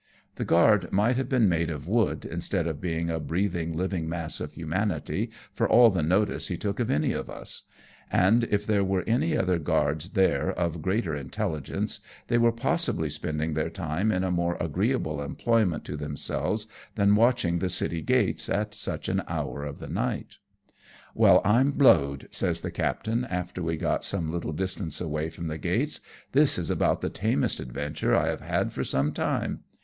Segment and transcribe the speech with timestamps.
[0.37, 4.39] The guard might have been made of wood instead of being a breathing, living mass
[4.39, 7.65] of humanity, for all the notice he took of any of us;
[8.11, 9.85] and if there were any other TVE SMUGGLE AH CHEONG.
[9.85, 14.57] 99 guards there of greater mtelligence, they were possibly spending their time in a more
[14.59, 16.65] agreeable employment to themselves
[16.95, 20.37] than watching the city gates at such an hour of the night."
[21.13, 25.59] "Well, I'm blowed," says the captain, after we got some little distance away from the
[25.59, 29.59] gates," this is about the tamest adventure I have had for some time.